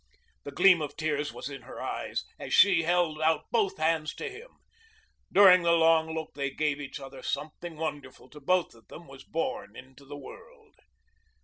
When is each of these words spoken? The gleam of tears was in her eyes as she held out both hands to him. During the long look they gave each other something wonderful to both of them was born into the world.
The 0.45 0.51
gleam 0.51 0.81
of 0.81 0.95
tears 0.97 1.31
was 1.31 1.47
in 1.47 1.61
her 1.61 1.79
eyes 1.79 2.23
as 2.39 2.55
she 2.55 2.81
held 2.81 3.21
out 3.21 3.51
both 3.51 3.77
hands 3.77 4.15
to 4.15 4.31
him. 4.31 4.49
During 5.31 5.61
the 5.61 5.73
long 5.73 6.15
look 6.15 6.33
they 6.33 6.49
gave 6.49 6.81
each 6.81 6.99
other 6.99 7.21
something 7.21 7.77
wonderful 7.77 8.27
to 8.31 8.39
both 8.39 8.73
of 8.73 8.87
them 8.87 9.05
was 9.05 9.23
born 9.23 9.75
into 9.75 10.03
the 10.05 10.17
world. 10.17 10.77